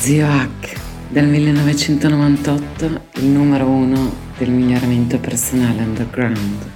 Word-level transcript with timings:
Zio 0.00 0.26
Hack, 0.26 0.80
dal 1.10 1.26
1998 1.26 2.84
il 3.16 3.26
numero 3.26 3.66
uno 3.66 4.10
del 4.38 4.50
miglioramento 4.50 5.18
personale 5.18 5.82
underground. 5.82 6.70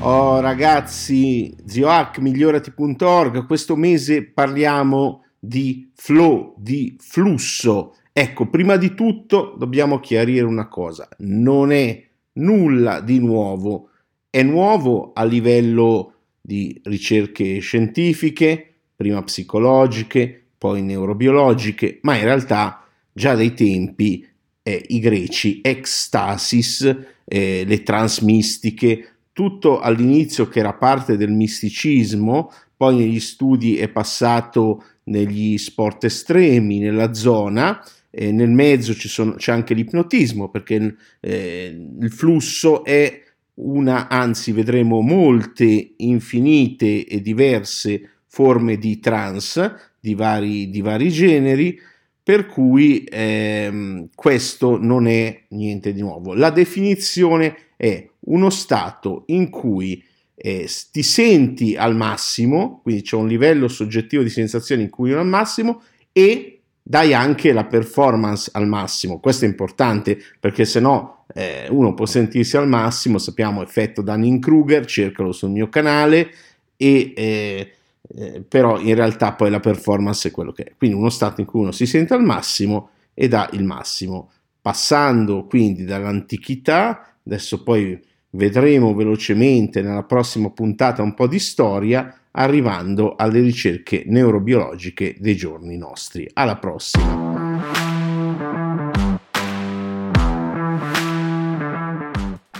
Oh 0.00 0.40
ragazzi, 0.40 1.56
ziohack 1.64 2.18
migliorati.org, 2.18 3.46
questo 3.46 3.76
mese 3.76 4.24
parliamo 4.24 5.24
di 5.38 5.90
flow, 5.94 6.54
di 6.58 6.98
flusso. 7.00 7.94
Ecco, 8.12 8.50
prima 8.50 8.76
di 8.76 8.94
tutto 8.94 9.54
dobbiamo 9.56 10.00
chiarire 10.00 10.44
una 10.44 10.68
cosa, 10.68 11.08
non 11.20 11.72
è 11.72 12.06
nulla 12.34 13.00
di 13.00 13.18
nuovo, 13.18 13.88
è 14.28 14.42
nuovo 14.42 15.12
a 15.14 15.24
livello 15.24 16.12
di 16.48 16.80
ricerche 16.84 17.58
scientifiche, 17.58 18.76
prima 18.96 19.22
psicologiche, 19.22 20.44
poi 20.56 20.80
neurobiologiche, 20.80 21.98
ma 22.04 22.16
in 22.16 22.24
realtà 22.24 22.88
già 23.12 23.34
dai 23.34 23.52
tempi 23.52 24.26
eh, 24.62 24.82
i 24.88 24.98
greci, 24.98 25.60
ecstasis, 25.62 26.96
eh, 27.26 27.64
le 27.66 27.82
transmistiche, 27.82 29.16
tutto 29.34 29.80
all'inizio 29.80 30.48
che 30.48 30.60
era 30.60 30.72
parte 30.72 31.18
del 31.18 31.32
misticismo, 31.32 32.50
poi 32.74 32.96
negli 32.96 33.20
studi 33.20 33.76
è 33.76 33.88
passato 33.88 34.82
negli 35.04 35.58
sport 35.58 36.04
estremi, 36.04 36.78
nella 36.78 37.12
zona, 37.12 37.84
eh, 38.08 38.32
nel 38.32 38.48
mezzo 38.48 38.94
sono, 38.94 39.34
c'è 39.34 39.52
anche 39.52 39.74
l'ipnotismo 39.74 40.48
perché 40.48 40.96
eh, 41.20 41.88
il 42.00 42.10
flusso 42.10 42.84
è 42.84 43.26
una, 43.60 44.08
anzi 44.08 44.52
vedremo 44.52 45.00
molte 45.00 45.94
infinite 45.96 47.06
e 47.06 47.20
diverse 47.20 48.10
forme 48.26 48.76
di 48.78 48.98
trans 49.00 49.74
di 50.00 50.14
vari, 50.14 50.70
di 50.70 50.80
vari 50.80 51.10
generi, 51.10 51.78
per 52.22 52.46
cui 52.46 53.04
ehm, 53.08 54.10
questo 54.14 54.78
non 54.78 55.06
è 55.06 55.44
niente 55.48 55.92
di 55.92 56.00
nuovo. 56.00 56.34
La 56.34 56.50
definizione 56.50 57.56
è 57.76 58.08
uno 58.20 58.50
stato 58.50 59.24
in 59.28 59.48
cui 59.48 60.02
eh, 60.34 60.68
ti 60.92 61.02
senti 61.02 61.74
al 61.74 61.96
massimo, 61.96 62.80
quindi 62.82 63.02
c'è 63.02 63.16
un 63.16 63.26
livello 63.26 63.66
soggettivo 63.66 64.22
di 64.22 64.28
sensazione 64.28 64.82
in 64.82 64.90
cui 64.90 65.10
è 65.10 65.14
al 65.14 65.26
massimo 65.26 65.82
e 66.12 66.57
dai 66.88 67.12
anche 67.12 67.52
la 67.52 67.66
performance 67.66 68.48
al 68.54 68.66
massimo. 68.66 69.20
Questo 69.20 69.44
è 69.44 69.48
importante 69.48 70.18
perché 70.40 70.64
se 70.64 70.80
no 70.80 71.26
eh, 71.34 71.66
uno 71.68 71.92
può 71.92 72.06
sentirsi 72.06 72.56
al 72.56 72.66
massimo, 72.66 73.18
sappiamo 73.18 73.62
effetto 73.62 74.00
Dunning-Kruger, 74.00 74.86
cercalo 74.86 75.32
sul 75.32 75.50
mio 75.50 75.68
canale, 75.68 76.30
e, 76.78 77.12
eh, 77.14 77.72
eh, 78.16 78.40
però 78.40 78.80
in 78.80 78.94
realtà 78.94 79.34
poi 79.34 79.50
la 79.50 79.60
performance 79.60 80.28
è 80.28 80.30
quello 80.30 80.50
che 80.50 80.62
è. 80.62 80.72
Quindi 80.78 80.96
uno 80.96 81.10
stato 81.10 81.42
in 81.42 81.46
cui 81.46 81.60
uno 81.60 81.72
si 81.72 81.84
sente 81.84 82.14
al 82.14 82.24
massimo 82.24 82.88
e 83.12 83.28
dà 83.28 83.50
il 83.52 83.64
massimo. 83.64 84.30
Passando 84.62 85.44
quindi 85.44 85.84
dall'antichità, 85.84 87.16
adesso 87.22 87.62
poi 87.62 88.02
vedremo 88.30 88.94
velocemente 88.94 89.82
nella 89.82 90.04
prossima 90.04 90.48
puntata 90.48 91.02
un 91.02 91.12
po' 91.12 91.26
di 91.26 91.38
storia, 91.38 92.18
arrivando 92.38 93.14
alle 93.16 93.40
ricerche 93.40 94.04
neurobiologiche 94.06 95.16
dei 95.18 95.36
giorni 95.36 95.76
nostri. 95.76 96.28
Alla 96.34 96.56
prossima! 96.56 97.96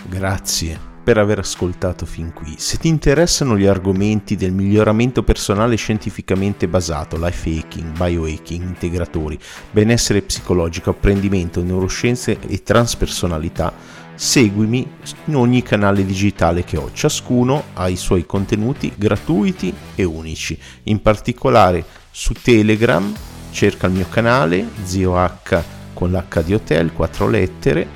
Grazie 0.07 0.87
per 1.01 1.17
aver 1.17 1.39
ascoltato 1.39 2.05
fin 2.05 2.33
qui. 2.33 2.55
Se 2.57 2.77
ti 2.77 2.89
interessano 2.89 3.57
gli 3.57 3.65
argomenti 3.65 4.35
del 4.35 4.51
miglioramento 4.51 5.23
personale 5.23 5.75
scientificamente 5.77 6.67
basato, 6.67 7.17
life 7.17 7.49
hacking, 7.49 7.97
biohacking, 7.97 8.61
integratori, 8.61 9.39
benessere 9.71 10.21
psicologico, 10.21 10.89
apprendimento, 10.89 11.63
neuroscienze 11.63 12.37
e 12.47 12.61
transpersonalità, 12.63 13.73
seguimi 14.19 14.85
in 15.25 15.35
ogni 15.37 15.63
canale 15.63 16.05
digitale 16.05 16.65
che 16.65 16.75
ho, 16.75 16.91
ciascuno 16.91 17.63
ha 17.75 17.87
i 17.87 17.95
suoi 17.95 18.25
contenuti 18.25 18.91
gratuiti 18.93 19.73
e 19.95 20.03
unici, 20.03 20.59
in 20.83 21.01
particolare 21.01 21.85
su 22.11 22.33
Telegram 22.33 23.13
cerca 23.51 23.87
il 23.87 23.93
mio 23.93 24.07
canale 24.09 24.67
Zio 24.83 25.15
H 25.15 25.63
con 25.93 26.11
l'H 26.11 26.43
di 26.43 26.53
hotel, 26.53 26.91
quattro 26.91 27.29
lettere, 27.29 27.87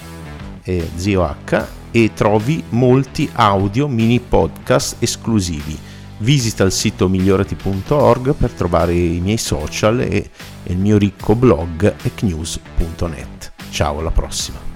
eh, 0.64 0.90
Zio 0.96 1.24
H 1.24 1.66
e 1.92 2.12
trovi 2.14 2.64
molti 2.70 3.30
audio 3.34 3.90
mini 3.90 4.22
podcast 4.22 4.96
esclusivi. 5.00 5.78
Visita 6.20 6.64
il 6.64 6.72
sito 6.72 7.10
migliorati.org 7.10 8.34
per 8.34 8.52
trovare 8.52 8.94
i 8.94 9.20
miei 9.20 9.38
social 9.38 10.00
e 10.00 10.30
il 10.64 10.78
mio 10.78 10.98
ricco 10.98 11.36
blog 11.36 11.96
ecnews.net. 12.02 13.52
Ciao, 13.72 14.00
alla 14.00 14.12
prossima! 14.12 14.73